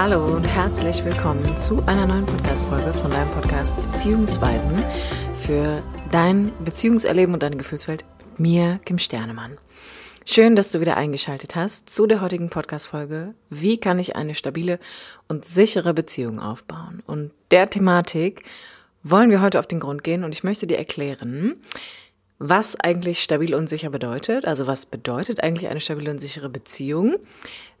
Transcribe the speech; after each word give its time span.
Hallo 0.00 0.36
und 0.36 0.44
herzlich 0.44 1.04
willkommen 1.04 1.56
zu 1.56 1.82
einer 1.86 2.06
neuen 2.06 2.24
Podcast-Folge 2.24 2.94
von 2.94 3.10
deinem 3.10 3.32
Podcast 3.32 3.74
Beziehungsweisen 3.74 4.78
für 5.34 5.82
dein 6.12 6.52
Beziehungserleben 6.64 7.34
und 7.34 7.42
deine 7.42 7.56
Gefühlswelt 7.56 8.04
mit 8.20 8.38
mir, 8.38 8.78
Kim 8.84 9.00
Sternemann. 9.00 9.58
Schön, 10.24 10.54
dass 10.54 10.70
du 10.70 10.80
wieder 10.80 10.96
eingeschaltet 10.96 11.56
hast 11.56 11.90
zu 11.90 12.06
der 12.06 12.20
heutigen 12.20 12.48
Podcast-Folge. 12.48 13.34
Wie 13.50 13.80
kann 13.80 13.98
ich 13.98 14.14
eine 14.14 14.36
stabile 14.36 14.78
und 15.26 15.44
sichere 15.44 15.94
Beziehung 15.94 16.38
aufbauen? 16.38 17.02
Und 17.04 17.32
der 17.50 17.68
Thematik 17.68 18.44
wollen 19.02 19.30
wir 19.30 19.40
heute 19.40 19.58
auf 19.58 19.66
den 19.66 19.80
Grund 19.80 20.04
gehen 20.04 20.22
und 20.22 20.32
ich 20.32 20.44
möchte 20.44 20.68
dir 20.68 20.78
erklären, 20.78 21.56
was 22.38 22.76
eigentlich 22.76 23.22
stabil 23.22 23.54
und 23.54 23.68
sicher 23.68 23.90
bedeutet. 23.90 24.44
Also 24.44 24.66
was 24.66 24.86
bedeutet 24.86 25.42
eigentlich 25.42 25.68
eine 25.68 25.80
stabile 25.80 26.10
und 26.10 26.18
sichere 26.18 26.48
Beziehung? 26.48 27.16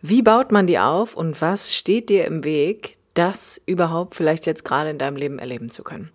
Wie 0.02 0.22
baut 0.22 0.52
man 0.52 0.66
die 0.66 0.78
auf 0.78 1.16
und 1.16 1.40
was 1.40 1.74
steht 1.74 2.08
dir 2.08 2.24
im 2.24 2.44
Weg, 2.44 2.98
das 3.14 3.60
überhaupt 3.66 4.14
vielleicht 4.14 4.46
jetzt 4.46 4.64
gerade 4.64 4.90
in 4.90 4.98
deinem 4.98 5.16
Leben 5.16 5.38
erleben 5.38 5.70
zu 5.70 5.84
können? 5.84 6.10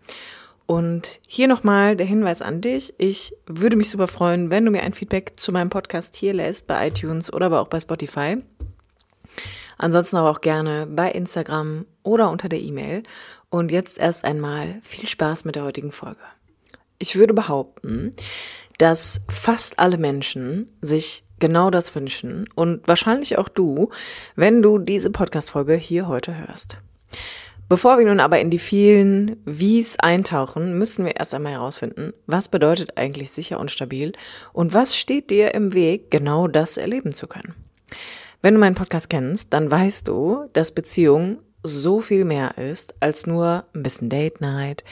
Und 0.65 1.19
hier 1.27 1.47
nochmal 1.47 1.95
der 1.95 2.05
Hinweis 2.05 2.41
an 2.41 2.61
dich. 2.61 2.93
Ich 2.97 3.35
würde 3.45 3.75
mich 3.75 3.89
super 3.89 4.07
freuen, 4.07 4.49
wenn 4.49 4.65
du 4.65 4.71
mir 4.71 4.83
ein 4.83 4.93
Feedback 4.93 5.33
zu 5.35 5.51
meinem 5.51 5.69
Podcast 5.69 6.15
hier 6.15 6.33
lässt, 6.33 6.67
bei 6.67 6.87
iTunes 6.87 7.31
oder 7.31 7.47
aber 7.47 7.61
auch 7.61 7.67
bei 7.67 7.79
Spotify. 7.79 8.37
Ansonsten 9.77 10.17
aber 10.17 10.31
auch 10.31 10.41
gerne 10.41 10.87
bei 10.87 11.11
Instagram 11.11 11.85
oder 12.03 12.29
unter 12.29 12.47
der 12.47 12.61
E-Mail. 12.61 13.03
Und 13.49 13.71
jetzt 13.71 13.99
erst 13.99 14.23
einmal 14.23 14.79
viel 14.81 15.07
Spaß 15.07 15.45
mit 15.45 15.55
der 15.55 15.63
heutigen 15.63 15.91
Folge. 15.91 16.21
Ich 16.99 17.15
würde 17.15 17.33
behaupten, 17.33 18.13
dass 18.77 19.21
fast 19.29 19.79
alle 19.79 19.97
Menschen 19.97 20.71
sich 20.81 21.23
genau 21.39 21.69
das 21.69 21.93
wünschen 21.95 22.47
und 22.55 22.87
wahrscheinlich 22.87 23.37
auch 23.37 23.49
du, 23.49 23.89
wenn 24.35 24.61
du 24.61 24.77
diese 24.77 25.09
Podcast-Folge 25.09 25.75
hier 25.75 26.07
heute 26.07 26.37
hörst. 26.37 26.77
Bevor 27.69 27.97
wir 27.97 28.05
nun 28.05 28.19
aber 28.19 28.39
in 28.39 28.49
die 28.49 28.59
vielen 28.59 29.37
Wies 29.45 29.97
eintauchen, 29.99 30.77
müssen 30.77 31.05
wir 31.05 31.15
erst 31.15 31.33
einmal 31.33 31.53
herausfinden, 31.53 32.13
was 32.27 32.49
bedeutet 32.49 32.97
eigentlich 32.97 33.31
sicher 33.31 33.59
und 33.59 33.71
stabil 33.71 34.13
und 34.51 34.73
was 34.73 34.95
steht 34.95 35.29
dir 35.29 35.53
im 35.53 35.73
Weg, 35.73 36.11
genau 36.11 36.47
das 36.47 36.77
erleben 36.77 37.13
zu 37.13 37.27
können. 37.27 37.55
Wenn 38.41 38.53
du 38.53 38.59
meinen 38.59 38.75
Podcast 38.75 39.09
kennst, 39.09 39.53
dann 39.53 39.71
weißt 39.71 40.07
du, 40.07 40.49
dass 40.53 40.73
Beziehung 40.73 41.39
so 41.63 42.01
viel 42.01 42.25
mehr 42.25 42.57
ist 42.57 42.93
als 42.99 43.25
nur 43.25 43.65
ein 43.73 43.83
bisschen 43.83 44.09
Date 44.09 44.41
Night, 44.41 44.83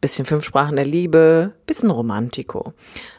bisschen 0.00 0.24
fünf 0.24 0.44
Sprachen 0.44 0.76
der 0.76 0.84
Liebe, 0.84 1.54
bisschen 1.66 1.90
Romantiko, 1.90 2.72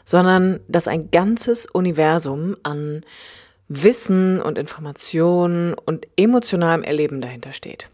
sondern 0.04 0.60
dass 0.68 0.88
ein 0.88 1.10
ganzes 1.10 1.66
Universum 1.66 2.56
an 2.62 3.04
Wissen 3.68 4.42
und 4.42 4.58
Informationen 4.58 5.74
und 5.74 6.08
emotionalem 6.16 6.82
Erleben 6.82 7.20
dahinter 7.20 7.52
steht. 7.52 7.88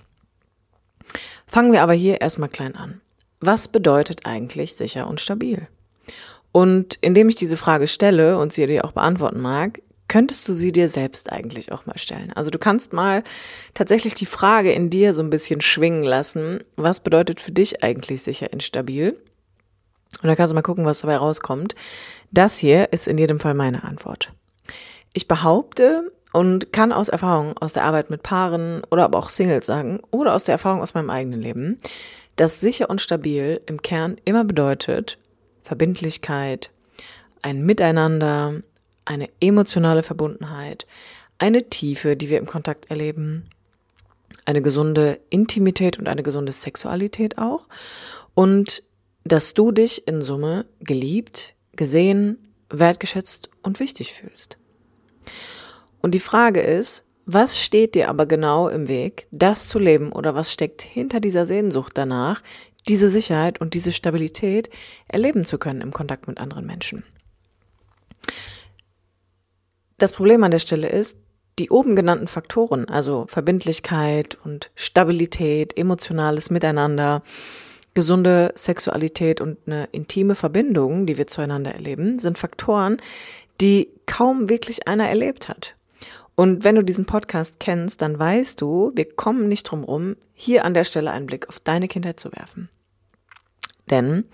Fangen 1.46 1.72
wir 1.72 1.82
aber 1.82 1.92
hier 1.92 2.20
erstmal 2.20 2.48
klein 2.48 2.74
an. 2.74 3.00
Was 3.40 3.68
bedeutet 3.68 4.24
eigentlich 4.24 4.74
sicher 4.74 5.06
und 5.06 5.20
stabil? 5.20 5.68
Und 6.52 6.96
indem 7.02 7.28
ich 7.28 7.36
diese 7.36 7.58
Frage 7.58 7.86
stelle 7.86 8.38
und 8.38 8.52
sie 8.52 8.66
dir 8.66 8.86
auch 8.86 8.92
beantworten 8.92 9.40
mag, 9.40 9.82
könntest 10.08 10.46
du 10.48 10.54
sie 10.54 10.72
dir 10.72 10.88
selbst 10.88 11.32
eigentlich 11.32 11.72
auch 11.72 11.86
mal 11.86 11.98
stellen. 11.98 12.32
Also 12.32 12.50
du 12.50 12.58
kannst 12.58 12.92
mal 12.92 13.24
tatsächlich 13.74 14.14
die 14.14 14.26
Frage 14.26 14.72
in 14.72 14.90
dir 14.90 15.14
so 15.14 15.22
ein 15.22 15.30
bisschen 15.30 15.60
schwingen 15.60 16.02
lassen, 16.02 16.60
was 16.76 17.00
bedeutet 17.00 17.40
für 17.40 17.52
dich 17.52 17.82
eigentlich 17.82 18.22
sicher 18.22 18.52
instabil? 18.52 19.18
Und 20.22 20.28
dann 20.28 20.36
kannst 20.36 20.52
du 20.52 20.54
mal 20.54 20.62
gucken, 20.62 20.84
was 20.84 21.00
dabei 21.00 21.16
rauskommt. 21.16 21.74
Das 22.30 22.58
hier 22.58 22.92
ist 22.92 23.08
in 23.08 23.18
jedem 23.18 23.38
Fall 23.38 23.54
meine 23.54 23.84
Antwort. 23.84 24.32
Ich 25.12 25.28
behaupte 25.28 26.12
und 26.32 26.72
kann 26.72 26.92
aus 26.92 27.08
Erfahrung 27.08 27.56
aus 27.58 27.72
der 27.72 27.84
Arbeit 27.84 28.10
mit 28.10 28.22
Paaren 28.22 28.82
oder 28.90 29.04
aber 29.04 29.18
auch 29.18 29.28
Singles 29.28 29.66
sagen 29.66 30.00
oder 30.10 30.34
aus 30.34 30.44
der 30.44 30.52
Erfahrung 30.52 30.82
aus 30.82 30.94
meinem 30.94 31.10
eigenen 31.10 31.40
Leben, 31.40 31.80
dass 32.36 32.60
sicher 32.60 32.90
und 32.90 33.00
stabil 33.00 33.60
im 33.66 33.82
Kern 33.82 34.16
immer 34.24 34.44
bedeutet 34.44 35.18
Verbindlichkeit, 35.62 36.70
ein 37.42 37.64
Miteinander, 37.64 38.62
eine 39.06 39.30
emotionale 39.40 40.02
Verbundenheit, 40.02 40.86
eine 41.38 41.70
Tiefe, 41.70 42.16
die 42.16 42.28
wir 42.28 42.38
im 42.38 42.46
Kontakt 42.46 42.90
erleben, 42.90 43.44
eine 44.44 44.62
gesunde 44.62 45.20
Intimität 45.30 45.98
und 45.98 46.08
eine 46.08 46.22
gesunde 46.22 46.52
Sexualität 46.52 47.38
auch 47.38 47.68
und 48.34 48.82
dass 49.24 49.54
du 49.54 49.72
dich 49.72 50.06
in 50.06 50.22
Summe 50.22 50.66
geliebt, 50.80 51.54
gesehen, 51.74 52.38
wertgeschätzt 52.70 53.50
und 53.62 53.80
wichtig 53.80 54.12
fühlst. 54.12 54.58
Und 56.00 56.12
die 56.12 56.20
Frage 56.20 56.60
ist, 56.60 57.04
was 57.24 57.60
steht 57.60 57.96
dir 57.96 58.08
aber 58.08 58.26
genau 58.26 58.68
im 58.68 58.86
Weg, 58.86 59.26
das 59.32 59.66
zu 59.66 59.80
leben 59.80 60.12
oder 60.12 60.36
was 60.36 60.52
steckt 60.52 60.82
hinter 60.82 61.18
dieser 61.18 61.44
Sehnsucht 61.44 61.92
danach, 61.94 62.40
diese 62.86 63.10
Sicherheit 63.10 63.60
und 63.60 63.74
diese 63.74 63.92
Stabilität 63.92 64.70
erleben 65.08 65.44
zu 65.44 65.58
können 65.58 65.80
im 65.80 65.92
Kontakt 65.92 66.28
mit 66.28 66.38
anderen 66.38 66.66
Menschen? 66.66 67.02
Das 69.98 70.12
Problem 70.12 70.44
an 70.44 70.50
der 70.50 70.58
Stelle 70.58 70.88
ist, 70.88 71.16
die 71.58 71.70
oben 71.70 71.96
genannten 71.96 72.28
Faktoren, 72.28 72.88
also 72.88 73.24
Verbindlichkeit 73.28 74.36
und 74.44 74.70
Stabilität, 74.74 75.76
emotionales 75.78 76.50
Miteinander, 76.50 77.22
gesunde 77.94 78.52
Sexualität 78.54 79.40
und 79.40 79.56
eine 79.66 79.88
intime 79.92 80.34
Verbindung, 80.34 81.06
die 81.06 81.16
wir 81.16 81.26
zueinander 81.26 81.72
erleben, 81.72 82.18
sind 82.18 82.36
Faktoren, 82.36 82.98
die 83.62 83.88
kaum 84.04 84.50
wirklich 84.50 84.86
einer 84.86 85.08
erlebt 85.08 85.48
hat. 85.48 85.74
Und 86.34 86.64
wenn 86.64 86.74
du 86.74 86.84
diesen 86.84 87.06
Podcast 87.06 87.58
kennst, 87.58 88.02
dann 88.02 88.18
weißt 88.18 88.60
du, 88.60 88.92
wir 88.94 89.08
kommen 89.08 89.48
nicht 89.48 89.64
drum 89.64 89.82
rum, 89.82 90.16
hier 90.34 90.66
an 90.66 90.74
der 90.74 90.84
Stelle 90.84 91.10
einen 91.10 91.24
Blick 91.24 91.48
auf 91.48 91.58
deine 91.58 91.88
Kindheit 91.88 92.20
zu 92.20 92.30
werfen. 92.32 92.68
Denn 93.88 94.24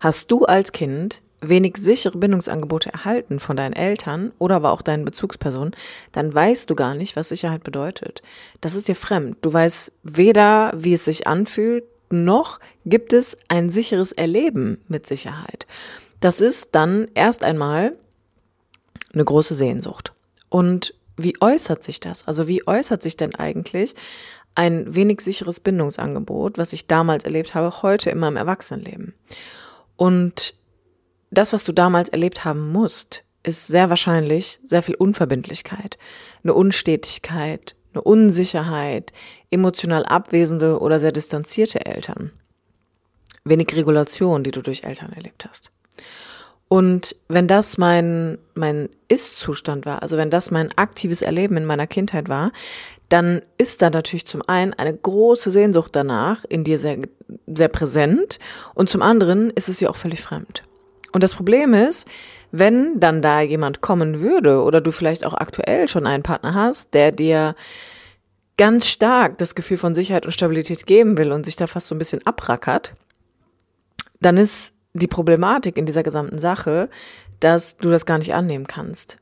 hast 0.00 0.30
du 0.30 0.46
als 0.46 0.72
Kind 0.72 1.20
wenig 1.42 1.76
sichere 1.76 2.16
Bindungsangebote 2.16 2.92
erhalten 2.92 3.40
von 3.40 3.56
deinen 3.56 3.74
Eltern 3.74 4.32
oder 4.38 4.56
aber 4.56 4.72
auch 4.72 4.80
deinen 4.80 5.04
Bezugspersonen, 5.04 5.74
dann 6.12 6.32
weißt 6.32 6.70
du 6.70 6.74
gar 6.74 6.94
nicht, 6.94 7.16
was 7.16 7.28
Sicherheit 7.28 7.64
bedeutet. 7.64 8.22
Das 8.60 8.74
ist 8.74 8.88
dir 8.88 8.94
fremd. 8.94 9.36
Du 9.42 9.52
weißt 9.52 9.92
weder, 10.04 10.72
wie 10.76 10.94
es 10.94 11.04
sich 11.04 11.26
anfühlt, 11.26 11.84
noch 12.10 12.60
gibt 12.86 13.12
es 13.12 13.36
ein 13.48 13.70
sicheres 13.70 14.12
Erleben 14.12 14.80
mit 14.86 15.06
Sicherheit. 15.06 15.66
Das 16.20 16.40
ist 16.40 16.74
dann 16.74 17.08
erst 17.14 17.42
einmal 17.42 17.94
eine 19.12 19.24
große 19.24 19.54
Sehnsucht. 19.54 20.12
Und 20.48 20.94
wie 21.16 21.34
äußert 21.40 21.82
sich 21.82 22.00
das? 22.00 22.26
Also 22.26 22.48
wie 22.48 22.66
äußert 22.66 23.02
sich 23.02 23.16
denn 23.16 23.34
eigentlich 23.34 23.94
ein 24.54 24.94
wenig 24.94 25.22
sicheres 25.22 25.60
Bindungsangebot, 25.60 26.58
was 26.58 26.72
ich 26.72 26.86
damals 26.86 27.24
erlebt 27.24 27.54
habe, 27.54 27.82
heute 27.82 28.10
in 28.10 28.18
meinem 28.18 28.36
Erwachsenenleben? 28.36 29.14
Und 29.96 30.54
das, 31.32 31.52
was 31.52 31.64
du 31.64 31.72
damals 31.72 32.10
erlebt 32.10 32.44
haben 32.44 32.70
musst, 32.70 33.24
ist 33.42 33.66
sehr 33.66 33.90
wahrscheinlich 33.90 34.60
sehr 34.62 34.82
viel 34.82 34.94
Unverbindlichkeit, 34.94 35.98
eine 36.44 36.54
Unstetigkeit, 36.54 37.74
eine 37.92 38.02
Unsicherheit, 38.02 39.12
emotional 39.50 40.04
abwesende 40.04 40.78
oder 40.78 41.00
sehr 41.00 41.12
distanzierte 41.12 41.84
Eltern. 41.84 42.30
Wenig 43.44 43.74
Regulation, 43.74 44.44
die 44.44 44.52
du 44.52 44.62
durch 44.62 44.84
Eltern 44.84 45.12
erlebt 45.12 45.46
hast. 45.48 45.72
Und 46.68 47.16
wenn 47.28 47.48
das 47.48 47.76
mein, 47.76 48.38
mein 48.54 48.88
Ist-Zustand 49.08 49.84
war, 49.84 50.02
also 50.02 50.16
wenn 50.16 50.30
das 50.30 50.50
mein 50.50 50.70
aktives 50.76 51.20
Erleben 51.20 51.56
in 51.56 51.66
meiner 51.66 51.86
Kindheit 51.86 52.28
war, 52.28 52.52
dann 53.08 53.42
ist 53.58 53.82
da 53.82 53.90
natürlich 53.90 54.26
zum 54.26 54.42
einen 54.48 54.72
eine 54.72 54.96
große 54.96 55.50
Sehnsucht 55.50 55.94
danach 55.94 56.44
in 56.48 56.64
dir 56.64 56.78
sehr, 56.78 56.98
sehr 57.46 57.68
präsent 57.68 58.38
und 58.74 58.88
zum 58.88 59.02
anderen 59.02 59.50
ist 59.50 59.68
es 59.68 59.78
dir 59.78 59.90
auch 59.90 59.96
völlig 59.96 60.22
fremd. 60.22 60.62
Und 61.12 61.22
das 61.22 61.34
Problem 61.34 61.74
ist, 61.74 62.08
wenn 62.50 63.00
dann 63.00 63.22
da 63.22 63.40
jemand 63.40 63.80
kommen 63.80 64.20
würde 64.20 64.62
oder 64.62 64.80
du 64.80 64.90
vielleicht 64.90 65.24
auch 65.24 65.34
aktuell 65.34 65.88
schon 65.88 66.06
einen 66.06 66.22
Partner 66.22 66.54
hast, 66.54 66.94
der 66.94 67.12
dir 67.12 67.54
ganz 68.56 68.88
stark 68.88 69.38
das 69.38 69.54
Gefühl 69.54 69.76
von 69.76 69.94
Sicherheit 69.94 70.26
und 70.26 70.32
Stabilität 70.32 70.86
geben 70.86 71.16
will 71.16 71.32
und 71.32 71.44
sich 71.44 71.56
da 71.56 71.66
fast 71.66 71.86
so 71.86 71.94
ein 71.94 71.98
bisschen 71.98 72.26
abrackert, 72.26 72.94
dann 74.20 74.36
ist 74.36 74.74
die 74.94 75.06
Problematik 75.06 75.76
in 75.76 75.86
dieser 75.86 76.02
gesamten 76.02 76.38
Sache, 76.38 76.90
dass 77.40 77.76
du 77.76 77.90
das 77.90 78.06
gar 78.06 78.18
nicht 78.18 78.34
annehmen 78.34 78.66
kannst. 78.66 79.16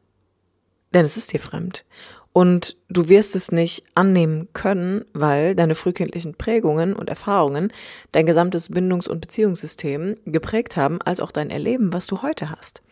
Denn 0.92 1.04
es 1.04 1.16
ist 1.16 1.32
dir 1.32 1.40
fremd. 1.40 1.84
Und 2.32 2.76
du 2.88 3.08
wirst 3.08 3.34
es 3.34 3.50
nicht 3.50 3.82
annehmen 3.94 4.48
können, 4.52 5.04
weil 5.12 5.56
deine 5.56 5.74
frühkindlichen 5.74 6.34
Prägungen 6.34 6.94
und 6.94 7.10
Erfahrungen 7.10 7.72
dein 8.12 8.26
gesamtes 8.26 8.70
Bindungs- 8.70 9.08
und 9.08 9.20
Beziehungssystem 9.20 10.16
geprägt 10.26 10.76
haben, 10.76 11.02
als 11.02 11.20
auch 11.20 11.32
dein 11.32 11.50
Erleben, 11.50 11.92
was 11.92 12.06
du 12.06 12.22
heute 12.22 12.50
hast. 12.50 12.82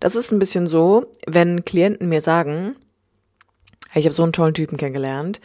Das 0.00 0.16
ist 0.16 0.32
ein 0.32 0.40
bisschen 0.40 0.66
so, 0.66 1.06
wenn 1.26 1.64
Klienten 1.64 2.08
mir 2.08 2.20
sagen, 2.20 2.74
ich 3.94 4.04
habe 4.04 4.14
so 4.14 4.24
einen 4.24 4.32
tollen 4.32 4.54
Typen 4.54 4.76
kennengelernt 4.76 5.40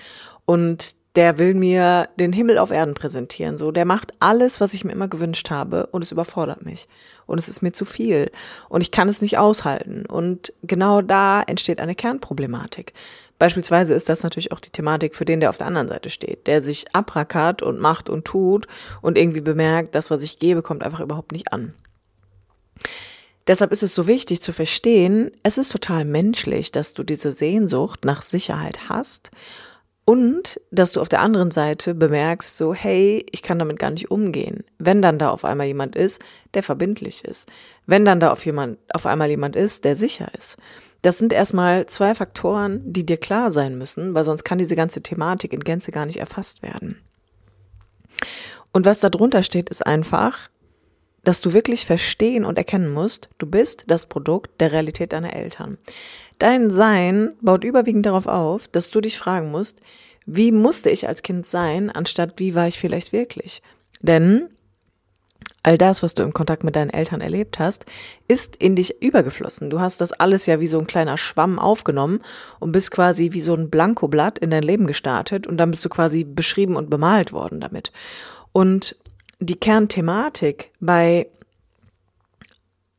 und 0.45 0.95
der 1.15 1.37
will 1.37 1.53
mir 1.53 2.09
den 2.19 2.33
Himmel 2.33 2.57
auf 2.57 2.71
Erden 2.71 2.93
präsentieren. 2.93 3.57
So, 3.57 3.71
der 3.71 3.85
macht 3.85 4.13
alles, 4.19 4.59
was 4.59 4.73
ich 4.73 4.83
mir 4.83 4.91
immer 4.91 5.07
gewünscht 5.07 5.49
habe 5.49 5.87
und 5.87 6.03
es 6.03 6.11
überfordert 6.11 6.65
mich. 6.65 6.87
Und 7.25 7.37
es 7.37 7.47
ist 7.47 7.61
mir 7.61 7.71
zu 7.71 7.85
viel. 7.85 8.31
Und 8.67 8.81
ich 8.81 8.91
kann 8.91 9.07
es 9.07 9.21
nicht 9.21 9.37
aushalten. 9.37 10.05
Und 10.05 10.53
genau 10.63 11.01
da 11.01 11.41
entsteht 11.41 11.79
eine 11.79 11.95
Kernproblematik. 11.95 12.93
Beispielsweise 13.37 13.93
ist 13.93 14.07
das 14.07 14.23
natürlich 14.23 14.51
auch 14.51 14.59
die 14.59 14.69
Thematik 14.69 15.15
für 15.15 15.25
den, 15.25 15.41
der 15.41 15.49
auf 15.49 15.57
der 15.57 15.67
anderen 15.67 15.89
Seite 15.89 16.09
steht, 16.09 16.47
der 16.47 16.63
sich 16.63 16.95
abrackert 16.95 17.61
und 17.61 17.79
macht 17.79 18.09
und 18.09 18.25
tut 18.25 18.67
und 19.01 19.17
irgendwie 19.17 19.41
bemerkt, 19.41 19.93
das, 19.93 20.09
was 20.09 20.21
ich 20.21 20.39
gebe, 20.39 20.61
kommt 20.61 20.83
einfach 20.83 21.01
überhaupt 21.01 21.33
nicht 21.33 21.51
an. 21.51 21.73
Deshalb 23.47 23.71
ist 23.71 23.83
es 23.83 23.93
so 23.93 24.07
wichtig 24.07 24.41
zu 24.41 24.51
verstehen, 24.51 25.31
es 25.43 25.57
ist 25.57 25.71
total 25.71 26.03
menschlich, 26.03 26.71
dass 26.71 26.93
du 26.93 27.03
diese 27.03 27.31
Sehnsucht 27.31 28.03
nach 28.03 28.21
Sicherheit 28.21 28.89
hast 28.89 29.31
und 30.05 30.61
dass 30.69 30.91
du 30.91 31.01
auf 31.01 31.09
der 31.09 31.21
anderen 31.21 31.49
Seite 31.49 31.95
bemerkst, 31.95 32.57
so, 32.57 32.75
hey, 32.75 33.25
ich 33.31 33.41
kann 33.41 33.57
damit 33.57 33.79
gar 33.79 33.89
nicht 33.89 34.11
umgehen. 34.11 34.63
Wenn 34.77 35.01
dann 35.01 35.17
da 35.17 35.31
auf 35.31 35.43
einmal 35.43 35.65
jemand 35.65 35.95
ist, 35.95 36.21
der 36.53 36.61
verbindlich 36.61 37.25
ist. 37.25 37.49
Wenn 37.87 38.05
dann 38.05 38.19
da 38.19 38.31
auf, 38.31 38.45
jemand, 38.45 38.77
auf 38.93 39.07
einmal 39.07 39.29
jemand 39.29 39.55
ist, 39.55 39.83
der 39.83 39.95
sicher 39.95 40.31
ist. 40.37 40.57
Das 41.01 41.17
sind 41.17 41.33
erstmal 41.33 41.87
zwei 41.87 42.13
Faktoren, 42.13 42.81
die 42.85 43.05
dir 43.05 43.17
klar 43.17 43.51
sein 43.51 43.77
müssen, 43.77 44.13
weil 44.13 44.23
sonst 44.23 44.43
kann 44.43 44.59
diese 44.59 44.75
ganze 44.75 45.01
Thematik 45.01 45.53
in 45.53 45.59
Gänze 45.61 45.91
gar 45.91 46.05
nicht 46.05 46.19
erfasst 46.19 46.61
werden. 46.61 47.01
Und 48.71 48.85
was 48.85 48.99
da 48.99 49.09
drunter 49.09 49.41
steht, 49.41 49.69
ist 49.69 49.85
einfach, 49.85 50.49
dass 51.23 51.41
du 51.41 51.53
wirklich 51.53 51.85
verstehen 51.85 52.45
und 52.45 52.57
erkennen 52.57 52.93
musst, 52.93 53.29
du 53.39 53.47
bist 53.47 53.85
das 53.87 54.05
Produkt 54.05 54.61
der 54.61 54.71
Realität 54.71 55.13
deiner 55.13 55.33
Eltern. 55.33 55.77
Dein 56.39 56.69
Sein 56.69 57.33
baut 57.41 57.63
überwiegend 57.63 58.05
darauf 58.05 58.27
auf, 58.27 58.67
dass 58.67 58.89
du 58.89 59.01
dich 59.01 59.17
fragen 59.17 59.51
musst, 59.51 59.81
wie 60.25 60.51
musste 60.51 60.89
ich 60.89 61.07
als 61.07 61.21
Kind 61.21 61.45
sein, 61.45 61.89
anstatt 61.89 62.33
wie 62.37 62.55
war 62.55 62.67
ich 62.67 62.79
vielleicht 62.79 63.13
wirklich? 63.13 63.61
Denn 64.01 64.49
all 65.63 65.77
das, 65.77 66.03
was 66.03 66.13
du 66.13 66.23
im 66.23 66.33
Kontakt 66.33 66.63
mit 66.63 66.75
deinen 66.75 66.89
Eltern 66.89 67.21
erlebt 67.21 67.59
hast, 67.59 67.85
ist 68.27 68.55
in 68.55 68.75
dich 68.75 69.01
übergeflossen. 69.01 69.69
Du 69.69 69.79
hast 69.79 70.01
das 70.01 70.13
alles 70.13 70.45
ja 70.45 70.59
wie 70.59 70.67
so 70.67 70.79
ein 70.79 70.87
kleiner 70.87 71.17
Schwamm 71.17 71.59
aufgenommen 71.59 72.21
und 72.59 72.71
bist 72.71 72.91
quasi 72.91 73.31
wie 73.31 73.41
so 73.41 73.55
ein 73.55 73.69
Blankoblatt 73.69 74.39
in 74.39 74.51
dein 74.51 74.63
Leben 74.63 74.87
gestartet 74.87 75.47
und 75.47 75.57
dann 75.57 75.71
bist 75.71 75.85
du 75.85 75.89
quasi 75.89 76.23
beschrieben 76.23 76.75
und 76.75 76.89
bemalt 76.89 77.33
worden 77.33 77.59
damit. 77.59 77.91
Und 78.51 78.95
die 79.39 79.55
Kernthematik 79.55 80.71
bei 80.79 81.27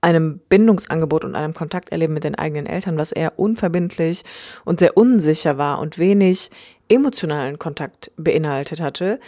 einem 0.06 0.38
Bindungsangebot 0.49 1.25
und 1.25 1.35
einem 1.35 1.53
Kontakterleben 1.53 2.14
mit 2.14 2.23
den 2.23 2.37
eigenen 2.37 2.67
Eltern, 2.67 2.97
was 2.97 3.11
eher 3.11 3.41
unverbindlich 3.41 4.23
und 4.64 4.79
sehr 4.79 4.97
unsicher 4.97 5.58
war 5.58 5.81
und 5.81 5.99
wenig 5.99 6.50
emotionalen 6.88 7.58
Kontakt 7.58 8.12
beinhaltet 8.17 8.81
hatte, 8.81 9.19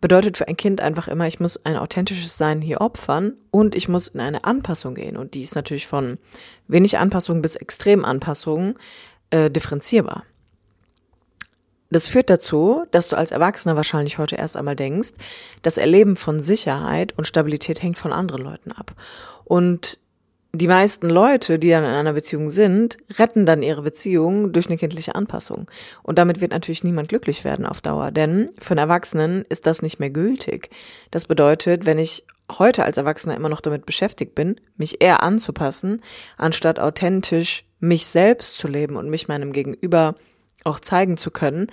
bedeutet 0.00 0.38
für 0.38 0.48
ein 0.48 0.56
Kind 0.56 0.80
einfach 0.80 1.06
immer, 1.06 1.28
ich 1.28 1.38
muss 1.38 1.62
ein 1.66 1.76
authentisches 1.76 2.38
Sein 2.38 2.62
hier 2.62 2.80
opfern 2.80 3.34
und 3.50 3.74
ich 3.74 3.90
muss 3.90 4.08
in 4.08 4.20
eine 4.20 4.44
Anpassung 4.44 4.94
gehen. 4.94 5.18
Und 5.18 5.34
die 5.34 5.42
ist 5.42 5.54
natürlich 5.54 5.86
von 5.86 6.16
wenig 6.66 6.96
Anpassung 6.96 7.42
bis 7.42 7.54
extrem 7.54 8.02
Anpassung 8.02 8.78
äh, 9.30 9.50
differenzierbar. 9.50 10.24
Das 11.90 12.08
führt 12.08 12.30
dazu, 12.30 12.86
dass 12.90 13.08
du 13.08 13.16
als 13.16 13.32
Erwachsener 13.32 13.76
wahrscheinlich 13.76 14.16
heute 14.16 14.36
erst 14.36 14.56
einmal 14.56 14.76
denkst, 14.76 15.10
das 15.60 15.76
Erleben 15.76 16.16
von 16.16 16.40
Sicherheit 16.40 17.12
und 17.18 17.26
Stabilität 17.26 17.82
hängt 17.82 17.98
von 17.98 18.14
anderen 18.14 18.42
Leuten 18.42 18.72
ab. 18.72 18.94
Und 19.44 19.98
die 20.54 20.68
meisten 20.68 21.08
Leute, 21.08 21.58
die 21.58 21.70
dann 21.70 21.84
in 21.84 21.90
einer 21.90 22.12
Beziehung 22.12 22.50
sind, 22.50 22.98
retten 23.18 23.46
dann 23.46 23.62
ihre 23.62 23.82
Beziehung 23.82 24.52
durch 24.52 24.66
eine 24.66 24.76
kindliche 24.76 25.14
Anpassung. 25.14 25.70
Und 26.02 26.18
damit 26.18 26.42
wird 26.42 26.52
natürlich 26.52 26.84
niemand 26.84 27.08
glücklich 27.08 27.42
werden 27.44 27.64
auf 27.64 27.80
Dauer, 27.80 28.10
denn 28.10 28.50
für 28.58 28.72
einen 28.72 28.78
Erwachsenen 28.78 29.46
ist 29.48 29.66
das 29.66 29.80
nicht 29.80 29.98
mehr 29.98 30.10
gültig. 30.10 30.68
Das 31.10 31.24
bedeutet, 31.24 31.86
wenn 31.86 31.98
ich 31.98 32.26
heute 32.50 32.84
als 32.84 32.98
Erwachsener 32.98 33.34
immer 33.34 33.48
noch 33.48 33.62
damit 33.62 33.86
beschäftigt 33.86 34.34
bin, 34.34 34.60
mich 34.76 35.00
eher 35.00 35.22
anzupassen, 35.22 36.02
anstatt 36.36 36.78
authentisch 36.78 37.64
mich 37.80 38.06
selbst 38.06 38.58
zu 38.58 38.68
leben 38.68 38.96
und 38.96 39.08
mich 39.08 39.28
meinem 39.28 39.52
Gegenüber 39.52 40.16
auch 40.64 40.80
zeigen 40.80 41.16
zu 41.16 41.30
können, 41.30 41.68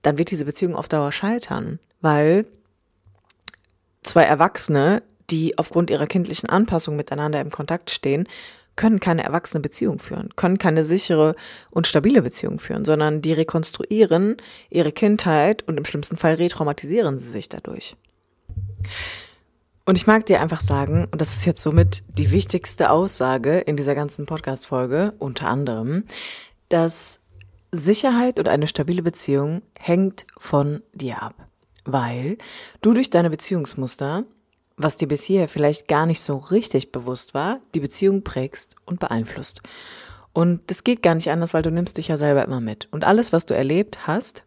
dann 0.00 0.16
wird 0.16 0.30
diese 0.30 0.46
Beziehung 0.46 0.74
auf 0.74 0.88
Dauer 0.88 1.12
scheitern, 1.12 1.78
weil 2.00 2.46
zwei 4.02 4.24
Erwachsene, 4.24 5.02
die 5.30 5.58
aufgrund 5.58 5.90
ihrer 5.90 6.06
kindlichen 6.06 6.48
Anpassung 6.48 6.96
miteinander 6.96 7.40
im 7.40 7.50
Kontakt 7.50 7.90
stehen, 7.90 8.28
können 8.76 9.00
keine 9.00 9.24
erwachsene 9.24 9.60
Beziehung 9.60 9.98
führen, 9.98 10.30
können 10.36 10.58
keine 10.58 10.84
sichere 10.84 11.34
und 11.70 11.86
stabile 11.86 12.22
Beziehung 12.22 12.58
führen, 12.58 12.84
sondern 12.84 13.20
die 13.20 13.32
rekonstruieren 13.32 14.36
ihre 14.70 14.92
Kindheit 14.92 15.62
und 15.68 15.76
im 15.76 15.84
schlimmsten 15.84 16.16
Fall 16.16 16.34
retraumatisieren 16.34 17.18
sie 17.18 17.30
sich 17.30 17.48
dadurch. 17.48 17.96
Und 19.84 19.96
ich 19.96 20.06
mag 20.06 20.26
dir 20.26 20.40
einfach 20.40 20.60
sagen, 20.60 21.08
und 21.10 21.20
das 21.20 21.34
ist 21.34 21.44
jetzt 21.44 21.62
somit 21.62 22.04
die 22.06 22.30
wichtigste 22.30 22.90
Aussage 22.90 23.58
in 23.58 23.76
dieser 23.76 23.94
ganzen 23.94 24.26
Podcast-Folge, 24.26 25.12
unter 25.18 25.48
anderem, 25.48 26.04
dass 26.68 27.20
Sicherheit 27.72 28.38
und 28.38 28.48
eine 28.48 28.68
stabile 28.68 29.02
Beziehung 29.02 29.62
hängt 29.78 30.26
von 30.38 30.82
dir 30.92 31.22
ab, 31.22 31.34
weil 31.84 32.38
du 32.80 32.94
durch 32.94 33.10
deine 33.10 33.30
Beziehungsmuster, 33.30 34.24
was 34.82 34.96
dir 34.96 35.08
bisher 35.08 35.48
vielleicht 35.48 35.88
gar 35.88 36.06
nicht 36.06 36.20
so 36.20 36.36
richtig 36.36 36.92
bewusst 36.92 37.34
war, 37.34 37.60
die 37.74 37.80
Beziehung 37.80 38.22
prägst 38.22 38.76
und 38.84 39.00
beeinflusst. 39.00 39.60
Und 40.32 40.62
das 40.68 40.84
geht 40.84 41.02
gar 41.02 41.14
nicht 41.14 41.30
anders, 41.30 41.52
weil 41.54 41.62
du 41.62 41.70
nimmst 41.70 41.98
dich 41.98 42.08
ja 42.08 42.16
selber 42.16 42.44
immer 42.44 42.60
mit. 42.60 42.88
Und 42.90 43.04
alles, 43.04 43.32
was 43.32 43.46
du 43.46 43.54
erlebt 43.54 44.06
hast, 44.06 44.44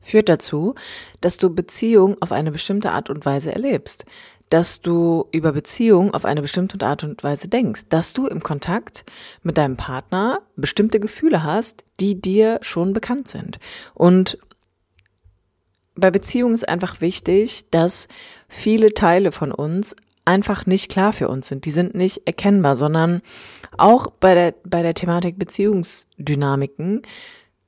führt 0.00 0.28
dazu, 0.28 0.74
dass 1.20 1.38
du 1.38 1.54
Beziehung 1.54 2.20
auf 2.20 2.32
eine 2.32 2.50
bestimmte 2.50 2.90
Art 2.90 3.08
und 3.08 3.24
Weise 3.24 3.52
erlebst 3.52 4.04
dass 4.52 4.82
du 4.82 5.28
über 5.32 5.52
Beziehung 5.52 6.12
auf 6.12 6.26
eine 6.26 6.42
bestimmte 6.42 6.84
Art 6.84 7.04
und 7.04 7.24
Weise 7.24 7.48
denkst, 7.48 7.84
dass 7.88 8.12
du 8.12 8.26
im 8.26 8.42
Kontakt 8.42 9.06
mit 9.42 9.56
deinem 9.56 9.78
Partner 9.78 10.40
bestimmte 10.56 11.00
Gefühle 11.00 11.42
hast, 11.42 11.84
die 12.00 12.20
dir 12.20 12.58
schon 12.60 12.92
bekannt 12.92 13.28
sind. 13.28 13.58
Und 13.94 14.36
bei 15.94 16.10
Beziehungen 16.10 16.54
ist 16.54 16.68
einfach 16.68 17.00
wichtig, 17.00 17.66
dass 17.70 18.08
viele 18.48 18.94
Teile 18.94 19.32
von 19.32 19.52
uns 19.52 19.96
einfach 20.24 20.66
nicht 20.66 20.90
klar 20.90 21.12
für 21.12 21.28
uns 21.28 21.48
sind. 21.48 21.64
Die 21.64 21.70
sind 21.70 21.94
nicht 21.94 22.22
erkennbar, 22.26 22.76
sondern 22.76 23.22
auch 23.76 24.08
bei 24.08 24.34
der, 24.34 24.54
bei 24.64 24.82
der 24.82 24.94
Thematik 24.94 25.38
Beziehungsdynamiken 25.38 27.02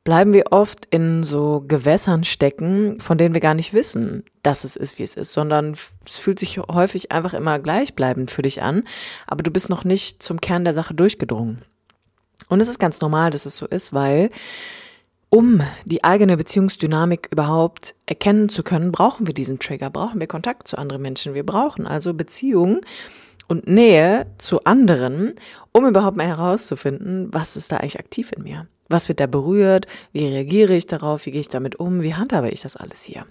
bleiben 0.04 0.34
wir 0.34 0.52
oft 0.52 0.86
in 0.90 1.24
so 1.24 1.64
Gewässern 1.66 2.24
stecken, 2.24 3.00
von 3.00 3.16
denen 3.16 3.34
wir 3.34 3.40
gar 3.40 3.54
nicht 3.54 3.72
wissen, 3.72 4.22
dass 4.42 4.64
es 4.64 4.76
ist, 4.76 4.98
wie 4.98 5.02
es 5.02 5.14
ist, 5.16 5.32
sondern 5.32 5.72
es 6.06 6.18
fühlt 6.18 6.38
sich 6.38 6.58
häufig 6.58 7.10
einfach 7.10 7.32
immer 7.32 7.58
gleichbleibend 7.58 8.30
für 8.30 8.42
dich 8.42 8.62
an, 8.62 8.84
aber 9.26 9.42
du 9.42 9.50
bist 9.50 9.70
noch 9.70 9.84
nicht 9.84 10.22
zum 10.22 10.42
Kern 10.42 10.64
der 10.64 10.74
Sache 10.74 10.94
durchgedrungen. 10.94 11.62
Und 12.48 12.60
es 12.60 12.68
ist 12.68 12.78
ganz 12.78 13.00
normal, 13.00 13.30
dass 13.30 13.46
es 13.46 13.56
so 13.56 13.66
ist, 13.66 13.94
weil 13.94 14.28
um 15.34 15.60
die 15.84 16.04
eigene 16.04 16.36
Beziehungsdynamik 16.36 17.28
überhaupt 17.32 17.96
erkennen 18.06 18.48
zu 18.48 18.62
können, 18.62 18.92
brauchen 18.92 19.26
wir 19.26 19.34
diesen 19.34 19.58
Trigger, 19.58 19.90
brauchen 19.90 20.20
wir 20.20 20.28
Kontakt 20.28 20.68
zu 20.68 20.78
anderen 20.78 21.02
Menschen. 21.02 21.34
Wir 21.34 21.44
brauchen 21.44 21.88
also 21.88 22.14
Beziehungen 22.14 22.82
und 23.48 23.66
Nähe 23.66 24.26
zu 24.38 24.62
anderen, 24.62 25.34
um 25.72 25.88
überhaupt 25.88 26.16
mal 26.16 26.28
herauszufinden, 26.28 27.34
was 27.34 27.56
ist 27.56 27.72
da 27.72 27.78
eigentlich 27.78 27.98
aktiv 27.98 28.30
in 28.30 28.44
mir. 28.44 28.68
Was 28.88 29.08
wird 29.08 29.18
da 29.18 29.26
berührt? 29.26 29.88
Wie 30.12 30.24
reagiere 30.24 30.76
ich 30.76 30.86
darauf? 30.86 31.26
Wie 31.26 31.32
gehe 31.32 31.40
ich 31.40 31.48
damit 31.48 31.80
um? 31.80 32.00
Wie 32.00 32.14
handhabe 32.14 32.50
ich 32.50 32.60
das 32.60 32.76
alles 32.76 33.02
hier? 33.02 33.26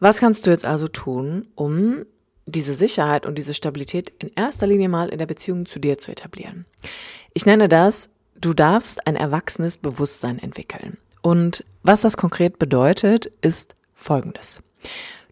Was 0.00 0.18
kannst 0.18 0.48
du 0.48 0.50
jetzt 0.50 0.64
also 0.64 0.88
tun, 0.88 1.46
um 1.54 2.04
diese 2.44 2.74
Sicherheit 2.74 3.24
und 3.24 3.36
diese 3.36 3.54
Stabilität 3.54 4.12
in 4.18 4.32
erster 4.34 4.66
Linie 4.66 4.88
mal 4.88 5.10
in 5.10 5.18
der 5.18 5.26
Beziehung 5.26 5.64
zu 5.64 5.78
dir 5.78 5.96
zu 5.96 6.10
etablieren? 6.10 6.64
Ich 7.34 7.46
nenne 7.46 7.68
das, 7.68 8.10
du 8.40 8.54
darfst 8.54 9.06
ein 9.06 9.16
erwachsenes 9.16 9.78
Bewusstsein 9.78 10.38
entwickeln. 10.38 10.98
Und 11.22 11.64
was 11.82 12.02
das 12.02 12.16
konkret 12.16 12.58
bedeutet, 12.58 13.26
ist 13.40 13.74
Folgendes. 13.94 14.62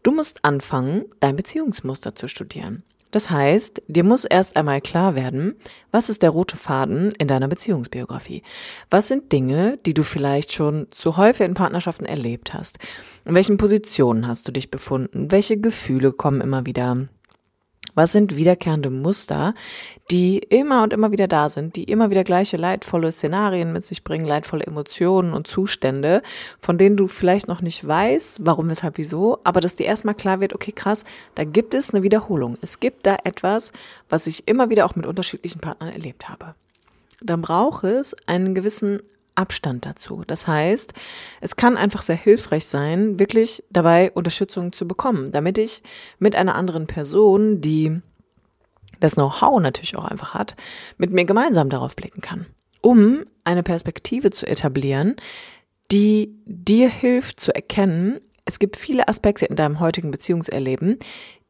Du 0.02 0.12
musst 0.12 0.44
anfangen, 0.44 1.04
dein 1.20 1.36
Beziehungsmuster 1.36 2.14
zu 2.14 2.28
studieren. 2.28 2.82
Das 3.12 3.30
heißt, 3.30 3.82
dir 3.86 4.04
muss 4.04 4.24
erst 4.24 4.56
einmal 4.56 4.80
klar 4.80 5.14
werden, 5.14 5.54
was 5.90 6.10
ist 6.10 6.22
der 6.22 6.30
rote 6.30 6.56
Faden 6.56 7.12
in 7.12 7.28
deiner 7.28 7.48
Beziehungsbiografie? 7.48 8.42
Was 8.90 9.08
sind 9.08 9.32
Dinge, 9.32 9.78
die 9.86 9.94
du 9.94 10.02
vielleicht 10.02 10.52
schon 10.52 10.88
zu 10.90 11.16
häufig 11.16 11.46
in 11.46 11.54
Partnerschaften 11.54 12.04
erlebt 12.04 12.52
hast? 12.52 12.78
In 13.24 13.34
welchen 13.34 13.56
Positionen 13.56 14.26
hast 14.26 14.48
du 14.48 14.52
dich 14.52 14.70
befunden? 14.70 15.30
Welche 15.30 15.56
Gefühle 15.56 16.12
kommen 16.12 16.40
immer 16.40 16.66
wieder 16.66 17.08
was 17.96 18.12
sind 18.12 18.36
wiederkehrende 18.36 18.90
Muster, 18.90 19.54
die 20.12 20.38
immer 20.38 20.84
und 20.84 20.92
immer 20.92 21.10
wieder 21.10 21.26
da 21.26 21.48
sind, 21.48 21.74
die 21.74 21.84
immer 21.84 22.10
wieder 22.10 22.22
gleiche 22.22 22.56
leidvolle 22.56 23.10
Szenarien 23.10 23.72
mit 23.72 23.82
sich 23.84 24.04
bringen, 24.04 24.26
leidvolle 24.26 24.64
Emotionen 24.64 25.32
und 25.32 25.48
Zustände, 25.48 26.22
von 26.60 26.78
denen 26.78 26.96
du 26.96 27.08
vielleicht 27.08 27.48
noch 27.48 27.62
nicht 27.62 27.84
weißt, 27.86 28.40
warum, 28.44 28.68
weshalb, 28.68 28.98
wieso, 28.98 29.40
aber 29.42 29.60
dass 29.60 29.74
dir 29.74 29.86
erstmal 29.86 30.14
klar 30.14 30.40
wird, 30.40 30.54
okay, 30.54 30.72
krass, 30.72 31.04
da 31.34 31.42
gibt 31.42 31.74
es 31.74 31.92
eine 31.92 32.04
Wiederholung. 32.04 32.58
Es 32.60 32.78
gibt 32.78 33.06
da 33.06 33.16
etwas, 33.24 33.72
was 34.08 34.26
ich 34.26 34.46
immer 34.46 34.70
wieder 34.70 34.84
auch 34.84 34.94
mit 34.94 35.06
unterschiedlichen 35.06 35.60
Partnern 35.60 35.88
erlebt 35.88 36.28
habe. 36.28 36.54
Dann 37.22 37.40
braucht 37.40 37.84
es 37.84 38.14
einen 38.26 38.54
gewissen 38.54 39.00
Abstand 39.36 39.86
dazu. 39.86 40.24
Das 40.26 40.46
heißt, 40.46 40.92
es 41.40 41.56
kann 41.56 41.76
einfach 41.76 42.02
sehr 42.02 42.16
hilfreich 42.16 42.66
sein, 42.66 43.18
wirklich 43.18 43.62
dabei 43.70 44.10
Unterstützung 44.12 44.72
zu 44.72 44.88
bekommen, 44.88 45.30
damit 45.30 45.58
ich 45.58 45.82
mit 46.18 46.34
einer 46.34 46.54
anderen 46.54 46.86
Person, 46.86 47.60
die 47.60 48.00
das 48.98 49.14
Know-how 49.14 49.60
natürlich 49.60 49.96
auch 49.96 50.06
einfach 50.06 50.34
hat, 50.34 50.56
mit 50.96 51.12
mir 51.12 51.24
gemeinsam 51.24 51.68
darauf 51.68 51.94
blicken 51.94 52.22
kann. 52.22 52.46
um 52.86 53.24
eine 53.42 53.64
Perspektive 53.64 54.30
zu 54.30 54.46
etablieren, 54.46 55.16
die 55.90 56.36
dir 56.44 56.88
hilft 56.88 57.40
zu 57.40 57.52
erkennen, 57.52 58.20
es 58.44 58.60
gibt 58.60 58.76
viele 58.76 59.08
Aspekte 59.08 59.44
in 59.44 59.56
deinem 59.56 59.80
heutigen 59.80 60.12
Beziehungserleben, 60.12 60.98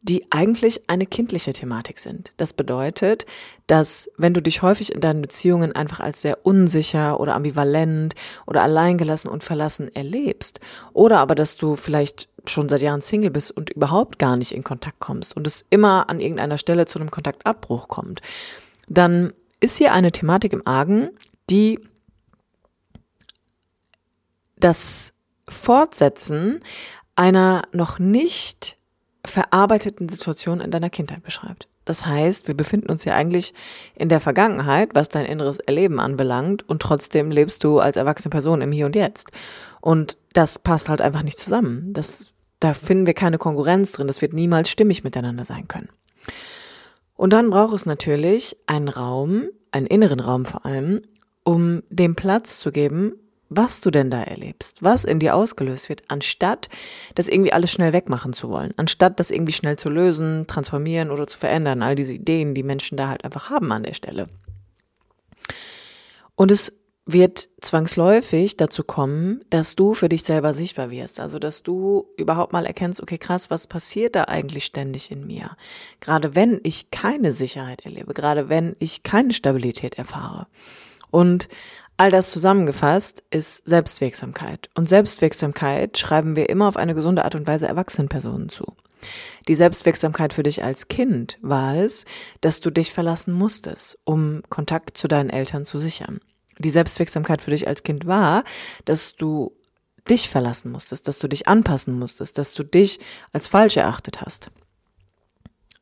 die 0.09 0.31
eigentlich 0.31 0.89
eine 0.89 1.05
kindliche 1.05 1.53
Thematik 1.53 1.99
sind. 1.99 2.33
Das 2.37 2.53
bedeutet, 2.53 3.27
dass 3.67 4.09
wenn 4.17 4.35
du 4.35 4.41
dich 4.41 4.63
häufig 4.63 4.95
in 4.95 5.01
deinen 5.01 5.21
Beziehungen 5.21 5.73
einfach 5.73 5.99
als 5.99 6.23
sehr 6.23 6.47
unsicher 6.47 7.19
oder 7.19 7.35
ambivalent 7.35 8.15
oder 8.47 8.63
alleingelassen 8.63 9.29
und 9.29 9.43
verlassen 9.43 9.93
erlebst, 9.95 10.61
oder 10.93 11.19
aber 11.19 11.35
dass 11.35 11.57
du 11.57 11.75
vielleicht 11.75 12.29
schon 12.47 12.69
seit 12.69 12.83
Jahren 12.83 13.01
Single 13.01 13.31
bist 13.31 13.51
und 13.51 13.71
überhaupt 13.71 14.21
gar 14.21 14.37
nicht 14.37 14.53
in 14.53 14.63
Kontakt 14.63 15.01
kommst 15.01 15.37
und 15.37 15.45
es 15.47 15.67
immer 15.71 16.09
an 16.09 16.21
irgendeiner 16.21 16.59
Stelle 16.59 16.87
zu 16.87 17.01
einem 17.01 17.11
Kontaktabbruch 17.11 17.89
kommt, 17.89 18.23
dann 18.89 19.33
ist 19.59 19.77
hier 19.77 19.93
eine 19.93 20.13
Thematik 20.13 20.53
im 20.53 20.65
Argen, 20.65 21.11
die 21.51 21.81
das 24.57 25.15
Fortsetzen 25.49 26.61
einer 27.17 27.65
noch 27.73 27.99
nicht 27.99 28.77
verarbeiteten 29.27 30.09
Situation 30.09 30.61
in 30.61 30.71
deiner 30.71 30.91
Kindheit 30.91 31.23
beschreibt. 31.23 31.69
Das 31.85 32.05
heißt, 32.05 32.49
wir 32.49 32.57
befinden 32.57 32.91
uns 32.91 33.05
ja 33.05 33.15
eigentlich 33.15 33.55
in 33.95 34.09
der 34.09 34.21
Vergangenheit, 34.21 34.91
was 34.95 35.09
dein 35.09 35.25
inneres 35.25 35.61
Erleben 35.61 36.01
anbelangt, 36.01 36.69
und 36.69 36.83
trotzdem 36.83 37.31
lebst 37.31 37.63
du 37.63 37.79
als 37.79 37.97
erwachsene 37.97 38.31
Person 38.31 38.61
im 38.61 38.73
Hier 38.73 38.87
und 38.87 38.97
Jetzt. 38.97 39.31
Und 39.81 40.19
das 40.33 40.59
passt 40.59 40.89
halt 40.89 41.01
einfach 41.01 41.23
nicht 41.23 41.39
zusammen. 41.39 41.93
Das, 41.93 42.33
da 42.59 42.75
finden 42.75 43.07
wir 43.07 43.15
keine 43.15 43.39
Konkurrenz 43.39 43.93
drin. 43.93 44.09
Das 44.09 44.21
wird 44.21 44.33
niemals 44.33 44.69
stimmig 44.69 45.05
miteinander 45.05 45.45
sein 45.45 45.69
können. 45.69 45.89
Und 47.15 47.33
dann 47.33 47.51
braucht 47.51 47.75
es 47.75 47.87
natürlich 47.87 48.57
einen 48.67 48.89
Raum, 48.89 49.49
einen 49.71 49.87
inneren 49.87 50.21
Raum 50.21 50.45
vor 50.45 50.67
allem, 50.67 51.03
um 51.45 51.85
dem 51.89 52.17
Platz 52.17 52.59
zu 52.59 52.73
geben, 52.73 53.13
was 53.49 53.81
du 53.81 53.91
denn 53.91 54.11
da 54.11 54.23
erlebst, 54.23 54.83
was 54.83 55.05
in 55.05 55.21
dir 55.21 55.35
ausgelöst 55.35 55.89
wird, 55.89 56.03
anstatt 56.09 56.69
das 57.15 57.29
irgendwie 57.29 57.53
alles 57.53 57.71
schnell 57.71 57.93
wegmachen 57.93 58.33
zu 58.33 58.49
wollen, 58.49 58.75
anstatt 58.77 59.21
das 59.21 59.31
irgendwie 59.31 59.53
schnell 59.53 59.77
zu 59.77 59.89
lösen, 59.89 60.47
transformieren 60.47 61.11
oder 61.11 61.27
zu 61.27 61.39
verändern, 61.39 61.83
all 61.83 61.95
diese 61.95 62.15
Ideen, 62.15 62.55
die 62.55 62.63
Menschen 62.63 62.97
da 62.97 63.09
halt 63.09 63.25
einfach 63.25 63.51
haben 63.51 63.71
an 63.73 63.85
der 63.85 63.95
Stelle. 63.95 64.27
Und 66.35 66.51
es 66.51 66.73
wird 67.09 67.49
zwangsläufig 67.61 68.57
dazu 68.57 68.83
kommen, 68.83 69.45
dass 69.49 69.77
du 69.77 69.95
für 69.95 70.09
dich 70.09 70.25
selber 70.25 70.53
sichtbar 70.53 70.91
wirst. 70.91 71.21
Also, 71.21 71.39
dass 71.39 71.63
du 71.63 72.07
überhaupt 72.17 72.53
mal 72.53 72.67
erkennst, 72.67 73.01
okay, 73.01 73.17
krass, 73.17 73.49
was 73.49 73.69
passiert 73.69 74.17
da 74.17 74.25
eigentlich 74.25 74.65
ständig 74.65 75.13
in 75.13 75.25
mir? 75.25 75.57
Gerade 76.01 76.35
wenn 76.35 76.61
ich 76.65 76.91
keine 76.91 77.31
Sicherheit 77.31 77.85
erlebe, 77.85 78.13
gerade 78.13 78.49
wenn 78.49 78.75
ich 78.81 79.05
keine 79.05 79.33
Stabilität 79.33 79.97
erfahre. 79.97 80.49
Und 81.13 81.49
All 81.99 82.11
das 82.11 82.31
zusammengefasst 82.31 83.23
ist 83.31 83.67
Selbstwirksamkeit. 83.67 84.69
Und 84.75 84.89
Selbstwirksamkeit 84.89 85.97
schreiben 85.97 86.37
wir 86.37 86.51
immer 86.51 86.69
auf 86.69 86.77
eine 86.77 86.95
gesunde 86.95 87.25
Art 87.25 87.35
und 87.35 87.47
Weise 87.47 87.67
erwachsenen 87.67 88.09
Personen 88.09 88.51
zu. 88.51 88.77
Die 89.49 89.55
Selbstwirksamkeit 89.55 90.33
für 90.33 90.43
dich 90.43 90.63
als 90.63 90.89
Kind 90.89 91.39
war 91.41 91.77
es, 91.77 92.05
dass 92.41 92.61
du 92.61 92.71
dich 92.71 92.93
verlassen 92.93 93.33
musstest, 93.33 93.99
um 94.05 94.43
Kontakt 94.51 94.99
zu 94.99 95.09
deinen 95.09 95.31
Eltern 95.31 95.65
zu 95.65 95.79
sichern. 95.79 96.19
Die 96.59 96.71
Selbstwirksamkeit 96.71 97.41
für 97.41 97.51
dich 97.51 97.67
als 97.67 97.83
Kind 97.83 98.07
war, 98.07 98.45
dass 98.85 99.17
du 99.17 99.53
dich 100.09 100.29
verlassen 100.29 100.73
musstest, 100.73 101.09
dass 101.09 101.19
du 101.19 101.29
dich 101.29 101.49
anpassen 101.49 101.99
musstest, 101.99 102.39
dass 102.39 102.55
du 102.55 102.63
dich 102.63 103.01
als 103.33 103.49
falsch 103.49 103.77
erachtet 103.77 104.21
hast. 104.21 104.51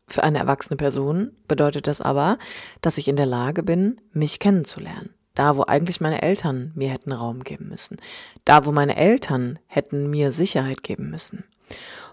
Für 0.07 0.23
eine 0.23 0.39
erwachsene 0.39 0.77
Person 0.77 1.33
bedeutet 1.49 1.87
das 1.87 2.01
aber, 2.01 2.39
dass 2.83 2.99
ich 2.99 3.09
in 3.09 3.17
der 3.17 3.27
Lage 3.27 3.63
bin, 3.63 4.01
mich 4.13 4.39
kennenzulernen, 4.39 5.15
da, 5.35 5.57
wo 5.57 5.63
eigentlich 5.63 6.01
meine 6.01 6.23
Eltern 6.23 6.73
mir 6.75 6.91
hätten 6.91 7.13
Raum 7.13 7.45
geben 7.45 7.69
müssen. 7.69 7.97
Da, 8.45 8.67
wo 8.67 8.73
meine 8.73 8.97
Eltern 8.97 9.59
hätten 9.67 10.09
mir 10.11 10.31
Sicherheit 10.31 10.83
geben 10.83 11.11
müssen. 11.11 11.45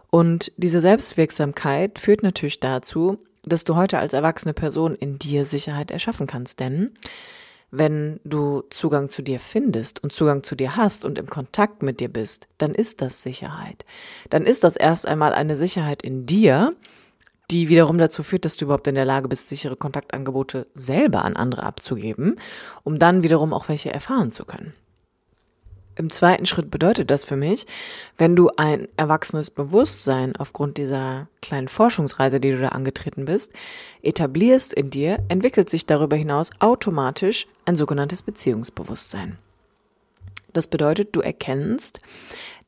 Und 0.09 0.51
diese 0.57 0.81
Selbstwirksamkeit 0.81 1.99
führt 1.99 2.23
natürlich 2.23 2.59
dazu, 2.59 3.17
dass 3.43 3.63
du 3.63 3.75
heute 3.75 3.99
als 3.99 4.13
erwachsene 4.13 4.53
Person 4.53 4.95
in 4.95 5.17
dir 5.17 5.45
Sicherheit 5.45 5.91
erschaffen 5.91 6.27
kannst. 6.27 6.59
Denn 6.59 6.91
wenn 7.71 8.19
du 8.25 8.63
Zugang 8.69 9.07
zu 9.07 9.21
dir 9.21 9.39
findest 9.39 10.03
und 10.03 10.11
Zugang 10.11 10.43
zu 10.43 10.55
dir 10.55 10.75
hast 10.75 11.05
und 11.05 11.17
im 11.17 11.27
Kontakt 11.27 11.81
mit 11.81 12.01
dir 12.01 12.09
bist, 12.09 12.47
dann 12.57 12.75
ist 12.75 13.01
das 13.01 13.23
Sicherheit. 13.23 13.85
Dann 14.29 14.45
ist 14.45 14.63
das 14.63 14.75
erst 14.75 15.07
einmal 15.07 15.33
eine 15.33 15.55
Sicherheit 15.55 16.03
in 16.03 16.25
dir, 16.25 16.75
die 17.51 17.69
wiederum 17.69 17.97
dazu 17.97 18.23
führt, 18.23 18.45
dass 18.45 18.55
du 18.55 18.65
überhaupt 18.65 18.87
in 18.87 18.95
der 18.95 19.05
Lage 19.05 19.27
bist, 19.27 19.49
sichere 19.49 19.75
Kontaktangebote 19.75 20.67
selber 20.73 21.25
an 21.25 21.35
andere 21.35 21.63
abzugeben, 21.63 22.37
um 22.83 22.97
dann 22.97 23.23
wiederum 23.23 23.53
auch 23.53 23.69
welche 23.69 23.93
erfahren 23.93 24.31
zu 24.31 24.45
können. 24.45 24.73
Im 25.97 26.09
zweiten 26.09 26.45
Schritt 26.45 26.71
bedeutet 26.71 27.11
das 27.11 27.25
für 27.25 27.35
mich, 27.35 27.65
wenn 28.17 28.35
du 28.35 28.49
ein 28.55 28.87
erwachsenes 28.95 29.49
Bewusstsein 29.49 30.35
aufgrund 30.37 30.77
dieser 30.77 31.27
kleinen 31.41 31.67
Forschungsreise, 31.67 32.39
die 32.39 32.51
du 32.51 32.59
da 32.59 32.69
angetreten 32.69 33.25
bist, 33.25 33.51
etablierst 34.01 34.73
in 34.73 34.89
dir, 34.89 35.19
entwickelt 35.27 35.69
sich 35.69 35.85
darüber 35.85 36.15
hinaus 36.15 36.51
automatisch 36.59 37.45
ein 37.65 37.75
sogenanntes 37.75 38.21
Beziehungsbewusstsein. 38.23 39.37
Das 40.53 40.67
bedeutet, 40.67 41.15
du 41.15 41.21
erkennst, 41.21 41.99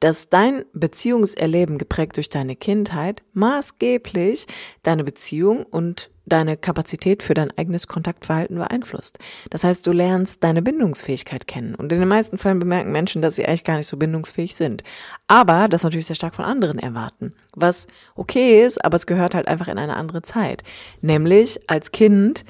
dass 0.04 0.28
dein 0.28 0.66
Beziehungserleben 0.74 1.78
geprägt 1.78 2.18
durch 2.18 2.28
deine 2.28 2.58
Kindheit 2.58 3.24
maßgeblich 3.32 4.48
deine 4.84 5.06
Beziehung 5.06 5.66
und 5.66 6.12
deine 6.26 6.58
Kapazität 6.58 7.24
für 7.24 7.34
dein 7.34 7.58
eigenes 7.58 7.88
Kontaktverhalten 7.88 8.58
beeinflusst. 8.58 9.20
Das 9.50 9.64
heißt, 9.64 9.88
du 9.88 9.94
lernst 9.94 10.44
deine 10.44 10.62
Bindungsfähigkeit 10.62 11.48
kennen. 11.48 11.74
Und 11.76 11.94
in 11.94 12.02
den 12.02 12.10
meisten 12.10 12.38
Fällen 12.38 12.60
bemerken 12.60 12.92
Menschen, 12.92 13.22
dass 13.22 13.38
sie 13.38 13.46
eigentlich 13.46 13.64
gar 13.64 13.78
nicht 13.78 13.88
so 13.88 13.96
bindungsfähig 13.96 14.56
sind. 14.56 14.84
Aber 15.28 15.70
das 15.70 15.84
natürlich 15.84 16.08
sehr 16.08 16.18
stark 16.18 16.36
von 16.36 16.44
anderen 16.44 16.80
erwarten. 16.80 17.34
Was 17.56 17.88
okay 18.16 18.66
ist, 18.66 18.84
aber 18.84 18.98
es 18.98 19.08
gehört 19.08 19.34
halt 19.34 19.48
einfach 19.48 19.70
in 19.70 19.78
eine 19.78 19.96
andere 19.96 20.22
Zeit. 20.22 20.64
Nämlich 21.00 21.62
als 21.70 21.92
Kind 21.94 22.44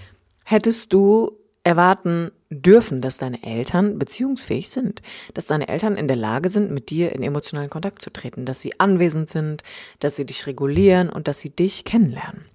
hättest 0.44 0.92
du 0.92 1.38
erwarten 1.64 2.32
dürfen, 2.50 3.02
dass 3.02 3.18
deine 3.18 3.44
Eltern 3.44 3.98
beziehungsfähig 3.98 4.70
sind, 4.70 5.02
dass 5.34 5.46
deine 5.46 5.68
Eltern 5.68 5.96
in 5.96 6.08
der 6.08 6.18
Lage 6.18 6.50
sind, 6.50 6.72
mit 6.72 6.90
dir 6.90 7.14
in 7.14 7.24
emotionalen 7.24 7.70
Kontakt 7.70 8.02
zu 8.02 8.12
treten, 8.12 8.46
dass 8.46 8.62
sie 8.62 8.80
anwesend 8.80 9.30
sind, 9.30 9.64
dass 10.00 10.16
sie 10.16 10.26
dich 10.26 10.46
regulieren 10.46 11.10
und 11.10 11.28
dass 11.28 11.40
sie 11.40 11.50
dich 11.50 11.86
kennenlernen. 11.86 12.46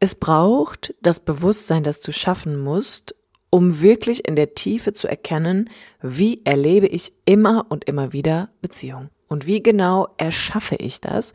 Es 0.00 0.14
braucht 0.14 0.94
das 1.02 1.20
Bewusstsein, 1.20 1.82
das 1.82 2.00
du 2.00 2.12
schaffen 2.12 2.56
musst, 2.56 3.16
um 3.50 3.80
wirklich 3.80 4.28
in 4.28 4.36
der 4.36 4.54
Tiefe 4.54 4.92
zu 4.92 5.08
erkennen, 5.08 5.70
wie 6.00 6.44
erlebe 6.44 6.86
ich 6.86 7.12
immer 7.24 7.66
und 7.68 7.84
immer 7.84 8.12
wieder 8.12 8.50
Beziehung 8.60 9.10
und 9.26 9.46
wie 9.46 9.62
genau 9.62 10.08
erschaffe 10.16 10.76
ich 10.76 11.00
das 11.00 11.32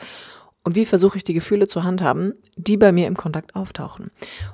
und 0.63 0.75
wie 0.75 0.85
versuche 0.85 1.17
ich 1.17 1.23
die 1.23 1.33
Gefühle 1.33 1.67
zu 1.67 1.83
handhaben, 1.83 2.33
die 2.55 2.77
bei 2.77 2.91
mir 2.91 3.07
im 3.07 3.17
Kontakt 3.17 3.55
auftauchen. 3.55 4.11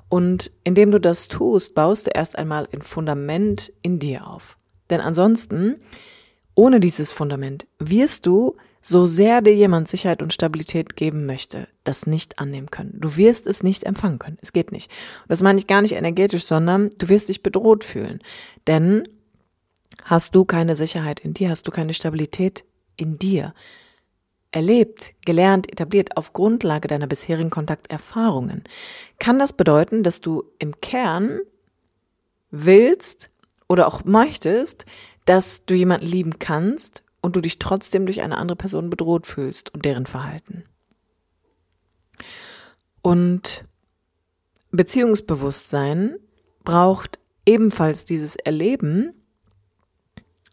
Und 0.09 0.51
indem 0.63 0.91
du 0.91 0.99
das 0.99 1.27
tust, 1.27 1.75
baust 1.75 2.07
du 2.07 2.11
erst 2.11 2.37
einmal 2.37 2.67
ein 2.73 2.81
Fundament 2.81 3.71
in 3.81 3.99
dir 3.99 4.27
auf. 4.27 4.57
Denn 4.89 5.01
ansonsten, 5.01 5.75
ohne 6.55 6.79
dieses 6.79 7.11
Fundament, 7.11 7.67
wirst 7.77 8.25
du, 8.25 8.55
so 8.81 9.05
sehr 9.05 9.41
dir 9.41 9.53
jemand 9.53 9.87
Sicherheit 9.87 10.21
und 10.21 10.33
Stabilität 10.33 10.95
geben 10.95 11.25
möchte, 11.25 11.67
das 11.83 12.07
nicht 12.07 12.39
annehmen 12.39 12.71
können. 12.71 12.97
Du 12.99 13.17
wirst 13.17 13.45
es 13.45 13.61
nicht 13.61 13.83
empfangen 13.83 14.19
können. 14.19 14.37
Es 14.41 14.53
geht 14.53 14.71
nicht. 14.71 14.89
Und 15.23 15.31
das 15.31 15.41
meine 15.41 15.59
ich 15.59 15.67
gar 15.67 15.81
nicht 15.81 15.95
energetisch, 15.95 16.45
sondern 16.45 16.91
du 16.97 17.09
wirst 17.09 17.29
dich 17.29 17.43
bedroht 17.43 17.83
fühlen. 17.83 18.19
Denn 18.67 19.03
hast 20.03 20.33
du 20.33 20.45
keine 20.45 20.75
Sicherheit 20.75 21.19
in 21.19 21.33
dir, 21.33 21.49
hast 21.49 21.67
du 21.67 21.71
keine 21.71 21.93
Stabilität 21.93 22.63
in 22.95 23.19
dir, 23.19 23.53
erlebt, 24.51 25.13
gelernt, 25.25 25.71
etabliert 25.71 26.17
auf 26.17 26.33
Grundlage 26.33 26.87
deiner 26.87 27.07
bisherigen 27.07 27.49
Kontakterfahrungen, 27.49 28.63
kann 29.19 29.39
das 29.39 29.53
bedeuten, 29.53 30.03
dass 30.03 30.21
du 30.21 30.43
im 30.57 30.79
Kern 30.81 31.39
willst 32.51 33.29
oder 33.67 33.87
auch 33.87 34.03
möchtest, 34.05 34.85
dass 35.25 35.65
du 35.65 35.75
jemanden 35.75 36.07
lieben 36.07 36.39
kannst 36.39 37.03
und 37.21 37.35
du 37.35 37.41
dich 37.41 37.59
trotzdem 37.59 38.05
durch 38.05 38.21
eine 38.21 38.37
andere 38.37 38.55
Person 38.55 38.89
bedroht 38.89 39.27
fühlst 39.27 39.73
und 39.73 39.85
deren 39.85 40.05
Verhalten. 40.05 40.63
Und 43.01 43.65
Beziehungsbewusstsein 44.71 46.17
braucht 46.63 47.19
ebenfalls 47.45 48.05
dieses 48.05 48.35
Erleben, 48.35 49.13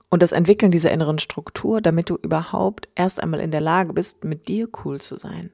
und 0.09 0.23
das 0.23 0.33
Entwickeln 0.33 0.71
dieser 0.71 0.93
inneren 0.93 1.19
Struktur, 1.19 1.81
damit 1.81 2.11
du 2.11 2.17
überhaupt 2.17 2.89
erst 2.95 3.23
einmal 3.23 3.41
in 3.41 3.51
der 3.51 3.61
Lage 3.61 3.93
bist, 3.93 4.25
mit 4.25 4.49
dir 4.49 4.69
cool 4.85 5.01
zu 5.01 5.17
sein. 5.17 5.51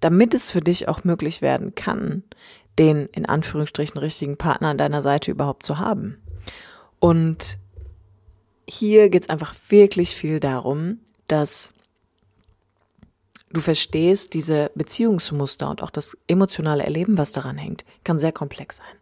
Damit 0.00 0.34
es 0.34 0.50
für 0.50 0.60
dich 0.60 0.88
auch 0.88 1.04
möglich 1.04 1.42
werden 1.42 1.74
kann, 1.74 2.22
den 2.78 3.06
in 3.06 3.26
Anführungsstrichen 3.26 3.98
richtigen 3.98 4.36
Partner 4.36 4.68
an 4.68 4.78
deiner 4.78 5.02
Seite 5.02 5.30
überhaupt 5.30 5.64
zu 5.64 5.78
haben. 5.78 6.18
Und 6.98 7.58
hier 8.66 9.10
geht 9.10 9.22
es 9.22 9.28
einfach 9.28 9.54
wirklich 9.68 10.14
viel 10.14 10.40
darum, 10.40 11.00
dass 11.28 11.72
du 13.52 13.60
verstehst 13.60 14.34
diese 14.34 14.70
Beziehungsmuster 14.74 15.68
und 15.68 15.82
auch 15.82 15.90
das 15.90 16.16
emotionale 16.26 16.84
Erleben, 16.84 17.18
was 17.18 17.32
daran 17.32 17.58
hängt, 17.58 17.84
kann 18.04 18.18
sehr 18.18 18.32
komplex 18.32 18.78
sein. 18.78 18.96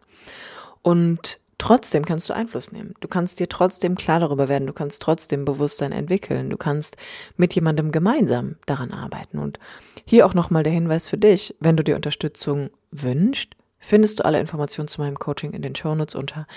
Und 0.81 1.39
trotzdem 1.61 2.03
kannst 2.03 2.27
du 2.27 2.33
Einfluss 2.33 2.71
nehmen. 2.71 2.95
Du 3.01 3.07
kannst 3.07 3.39
dir 3.39 3.47
trotzdem 3.47 3.93
klar 3.95 4.19
darüber 4.19 4.49
werden. 4.49 4.65
Du 4.65 4.73
kannst 4.73 5.03
trotzdem 5.03 5.45
Bewusstsein 5.45 5.91
entwickeln. 5.91 6.49
Du 6.49 6.57
kannst 6.57 6.97
mit 7.37 7.53
jemandem 7.53 7.91
gemeinsam 7.91 8.55
daran 8.65 8.89
arbeiten. 8.91 9.37
Und 9.37 9.59
hier 10.03 10.25
auch 10.25 10.33
nochmal 10.33 10.63
der 10.63 10.73
Hinweis 10.73 11.07
für 11.07 11.19
dich, 11.19 11.55
wenn 11.59 11.77
du 11.77 11.83
dir 11.83 11.95
Unterstützung 11.95 12.71
wünschst, 12.89 13.51
findest 13.77 14.17
du 14.19 14.25
alle 14.25 14.39
Informationen 14.39 14.87
zu 14.87 15.01
meinem 15.01 15.19
Coaching 15.19 15.53
in 15.53 15.61
den 15.61 15.75
Shownotes 15.75 16.15
unter 16.15 16.47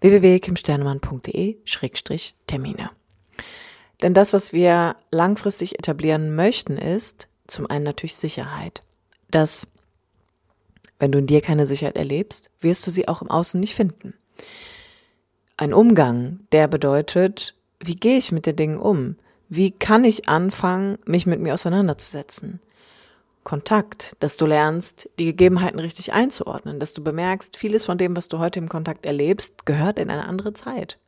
www.kimsternemann.de-termine. 0.00 2.90
Denn 4.00 4.14
das, 4.14 4.32
was 4.32 4.54
wir 4.54 4.96
langfristig 5.10 5.78
etablieren 5.78 6.34
möchten, 6.34 6.78
ist 6.78 7.28
zum 7.46 7.68
einen 7.68 7.84
natürlich 7.84 8.16
Sicherheit. 8.16 8.82
Dass, 9.30 9.66
wenn 10.98 11.12
du 11.12 11.18
in 11.18 11.26
dir 11.26 11.42
keine 11.42 11.66
Sicherheit 11.66 11.98
erlebst, 11.98 12.50
wirst 12.60 12.86
du 12.86 12.90
sie 12.90 13.08
auch 13.08 13.20
im 13.20 13.30
Außen 13.30 13.60
nicht 13.60 13.74
finden. 13.74 14.14
Ein 15.56 15.72
Umgang, 15.72 16.40
der 16.52 16.68
bedeutet, 16.68 17.54
wie 17.80 17.94
gehe 17.94 18.18
ich 18.18 18.32
mit 18.32 18.46
den 18.46 18.56
Dingen 18.56 18.78
um? 18.78 19.16
Wie 19.48 19.70
kann 19.70 20.04
ich 20.04 20.28
anfangen, 20.28 20.98
mich 21.06 21.26
mit 21.26 21.40
mir 21.40 21.54
auseinanderzusetzen? 21.54 22.60
Kontakt, 23.44 24.16
dass 24.20 24.36
du 24.36 24.46
lernst, 24.46 25.10
die 25.18 25.26
Gegebenheiten 25.26 25.78
richtig 25.78 26.12
einzuordnen, 26.12 26.80
dass 26.80 26.94
du 26.94 27.04
bemerkst, 27.04 27.56
vieles 27.56 27.84
von 27.84 27.98
dem, 27.98 28.16
was 28.16 28.28
du 28.28 28.38
heute 28.38 28.58
im 28.58 28.68
Kontakt 28.68 29.04
erlebst, 29.06 29.66
gehört 29.66 29.98
in 29.98 30.10
eine 30.10 30.26
andere 30.26 30.54
Zeit. 30.54 30.98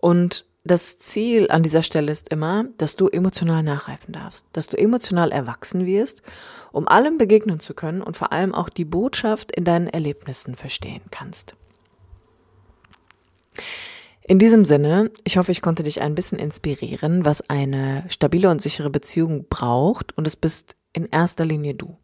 Und 0.00 0.46
das 0.64 0.98
Ziel 0.98 1.50
an 1.50 1.62
dieser 1.62 1.82
Stelle 1.82 2.12
ist 2.12 2.28
immer, 2.28 2.64
dass 2.76 2.96
du 2.96 3.08
emotional 3.08 3.62
nachreifen 3.62 4.12
darfst, 4.12 4.46
dass 4.52 4.66
du 4.66 4.76
emotional 4.76 5.32
erwachsen 5.32 5.86
wirst, 5.86 6.22
um 6.72 6.88
allem 6.88 7.18
begegnen 7.18 7.60
zu 7.60 7.74
können 7.74 8.02
und 8.02 8.16
vor 8.16 8.32
allem 8.32 8.54
auch 8.54 8.68
die 8.68 8.84
Botschaft 8.84 9.52
in 9.52 9.64
deinen 9.64 9.86
Erlebnissen 9.86 10.56
verstehen 10.56 11.02
kannst. 11.10 11.54
In 14.22 14.38
diesem 14.38 14.64
Sinne, 14.64 15.10
ich 15.24 15.38
hoffe, 15.38 15.50
ich 15.50 15.62
konnte 15.62 15.82
dich 15.82 16.00
ein 16.00 16.14
bisschen 16.14 16.38
inspirieren, 16.38 17.24
was 17.24 17.48
eine 17.48 18.04
stabile 18.08 18.50
und 18.50 18.62
sichere 18.62 18.90
Beziehung 18.90 19.46
braucht 19.48 20.16
und 20.16 20.26
es 20.26 20.36
bist 20.36 20.76
in 20.92 21.06
erster 21.06 21.44
Linie 21.44 21.74
du. 21.74 21.96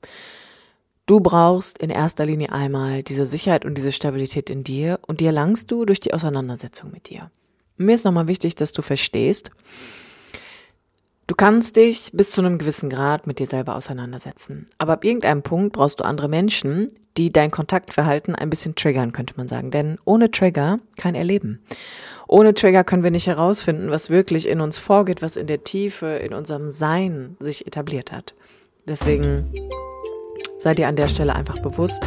Du 1.07 1.21
brauchst 1.21 1.79
in 1.79 1.91
erster 1.91 2.27
Linie 2.27 2.51
einmal 2.51 3.05
diese 3.05 3.27
Sicherheit 3.27 3.65
und 3.65 3.79
diese 3.79 3.93
Stabilität 3.93 4.51
in 4.51 4.65
dir 4.65 4.99
und 5.07 5.21
die 5.21 5.27
erlangst 5.27 5.71
du 5.71 5.85
durch 5.85 6.01
die 6.01 6.15
Auseinandersetzung 6.15 6.91
mit 6.91 7.11
dir. 7.11 7.31
Mir 7.77 7.95
ist 7.95 8.05
nochmal 8.05 8.27
wichtig, 8.27 8.57
dass 8.57 8.73
du 8.73 8.83
verstehst, 8.83 9.51
Du 11.29 11.35
kannst 11.35 11.75
dich 11.75 12.11
bis 12.13 12.31
zu 12.31 12.41
einem 12.41 12.57
gewissen 12.57 12.89
Grad 12.89 13.27
mit 13.27 13.41
dir 13.41 13.49
selber 13.49 13.75
auseinandersetzen. 13.75 14.67
Aber 14.79 14.93
ab 14.93 15.05
irgendeinem 15.05 15.43
Punkt 15.43 15.73
brauchst 15.73 15.99
du 15.99 16.05
andere 16.05 16.29
Menschen, 16.29 16.87
die 17.17 17.33
dein 17.33 17.51
Kontaktverhalten 17.51 18.35
ein 18.35 18.51
bisschen 18.51 18.75
triggern, 18.75 19.13
könnte 19.13 19.35
man 19.37 19.49
sagen. 19.49 19.71
Denn 19.71 19.99
ohne 20.05 20.31
Trigger 20.31 20.79
kein 20.97 21.15
Erleben. 21.15 21.61
Ohne 22.29 22.55
Trigger 22.55 22.85
können 22.85 23.03
wir 23.03 23.11
nicht 23.11 23.27
herausfinden, 23.27 23.91
was 23.91 24.11
wirklich 24.11 24.49
in 24.49 24.61
uns 24.61 24.79
vorgeht, 24.79 25.23
was 25.23 25.37
in 25.37 25.47
der 25.47 25.65
Tiefe, 25.65 26.07
in 26.07 26.35
unserem 26.35 26.71
Sein 26.71 27.37
sich 27.39 27.67
etabliert 27.67 28.13
hat. 28.13 28.35
Deswegen 28.87 29.53
sei 30.59 30.75
dir 30.75 30.89
an 30.89 30.97
der 30.97 31.09
Stelle 31.09 31.35
einfach 31.35 31.61
bewusst. 31.61 32.07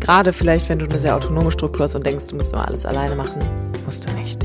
Gerade 0.00 0.32
vielleicht, 0.32 0.68
wenn 0.68 0.78
du 0.78 0.84
eine 0.86 1.00
sehr 1.00 1.16
autonome 1.16 1.50
Struktur 1.50 1.84
hast 1.84 1.94
und 1.94 2.04
denkst, 2.04 2.26
du 2.26 2.36
musst 2.36 2.52
immer 2.52 2.66
alles 2.66 2.84
alleine 2.84 3.14
machen, 3.14 3.40
musst 3.84 4.08
du 4.08 4.12
nicht. 4.14 4.40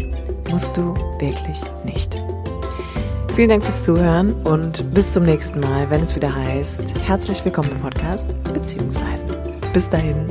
Musst 0.50 0.76
du 0.78 0.94
wirklich 1.20 1.60
nicht. 1.84 2.18
Vielen 3.36 3.50
Dank 3.50 3.64
fürs 3.64 3.84
Zuhören 3.84 4.34
und 4.44 4.94
bis 4.94 5.14
zum 5.14 5.24
nächsten 5.24 5.60
Mal, 5.60 5.90
wenn 5.90 6.02
es 6.02 6.16
wieder 6.16 6.36
heißt, 6.36 6.82
herzlich 7.06 7.44
willkommen 7.46 7.72
im 7.72 7.80
Podcast, 7.80 8.36
beziehungsweise 8.54 9.39
bis 9.74 9.90
dahin, 9.90 10.28